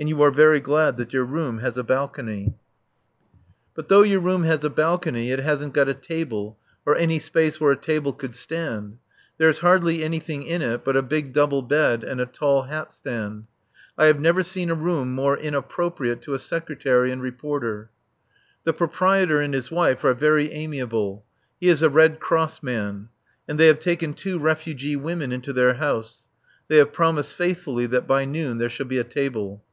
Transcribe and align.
And 0.00 0.08
you 0.08 0.22
are 0.22 0.30
very 0.30 0.60
glad 0.60 0.96
that 0.98 1.12
your 1.12 1.24
room 1.24 1.58
has 1.58 1.76
a 1.76 1.82
balcony. 1.82 2.54
But 3.74 3.88
though 3.88 4.04
your 4.04 4.20
room 4.20 4.44
has 4.44 4.62
a 4.62 4.70
balcony 4.70 5.32
it 5.32 5.40
hasn't 5.40 5.74
got 5.74 5.88
a 5.88 5.92
table, 5.94 6.56
or 6.86 6.94
any 6.94 7.18
space 7.18 7.60
where 7.60 7.72
a 7.72 7.76
table 7.76 8.12
could 8.12 8.36
stand. 8.36 8.98
There 9.38 9.48
is 9.48 9.58
hardly 9.58 10.04
anything 10.04 10.44
in 10.44 10.62
it 10.62 10.84
but 10.84 10.96
a 10.96 11.02
big 11.02 11.32
double 11.32 11.62
bed 11.62 12.04
and 12.04 12.20
a 12.20 12.26
tall 12.26 12.62
hat 12.62 12.92
stand. 12.92 13.46
I 13.98 14.04
have 14.04 14.20
never 14.20 14.44
seen 14.44 14.70
a 14.70 14.76
room 14.76 15.12
more 15.16 15.36
inappropriate 15.36 16.22
to 16.22 16.34
a 16.34 16.38
secretary 16.38 17.10
and 17.10 17.20
reporter. 17.20 17.90
The 18.62 18.72
proprietor 18.74 19.40
and 19.40 19.52
his 19.52 19.68
wife 19.68 20.04
are 20.04 20.14
very 20.14 20.52
amiable. 20.52 21.24
He 21.58 21.66
is 21.66 21.82
a 21.82 21.90
Red 21.90 22.20
Cross 22.20 22.62
man; 22.62 23.08
and 23.48 23.58
they 23.58 23.66
have 23.66 23.80
taken 23.80 24.14
two 24.14 24.38
refugee 24.38 24.94
women 24.94 25.32
into 25.32 25.52
their 25.52 25.74
house. 25.74 26.28
They 26.68 26.76
have 26.76 26.92
promised 26.92 27.34
faithfully 27.34 27.86
that 27.86 28.06
by 28.06 28.26
noon 28.26 28.58
there 28.58 28.70
shall 28.70 28.86
be 28.86 28.98
a 28.98 29.02
table. 29.02 29.64